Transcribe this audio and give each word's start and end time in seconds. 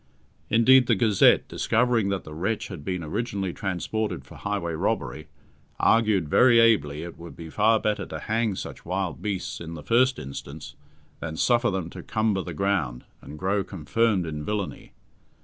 Indeed, 0.49 0.87
the 0.87 0.95
Gazette, 0.95 1.47
discovering 1.47 2.09
that 2.09 2.23
the 2.23 2.33
wretch 2.33 2.69
had 2.69 2.83
been 2.83 3.03
originally 3.03 3.53
transported 3.53 4.25
for 4.25 4.33
highway 4.33 4.73
robbery, 4.73 5.27
argued 5.79 6.27
very 6.27 6.59
ably 6.59 7.03
it 7.03 7.19
would 7.19 7.35
be 7.35 7.51
far 7.51 7.79
better 7.79 8.07
to 8.07 8.17
hang 8.17 8.55
such 8.55 8.83
wild 8.83 9.21
beasts 9.21 9.61
in 9.61 9.75
the 9.75 9.83
first 9.83 10.17
instance 10.17 10.73
than 11.19 11.37
suffer 11.37 11.69
them 11.69 11.91
to 11.91 12.01
cumber 12.01 12.41
the 12.41 12.55
ground, 12.55 13.05
and 13.21 13.37
grow 13.37 13.63
confirmed 13.63 14.25
in 14.25 14.43
villainy. 14.43 14.93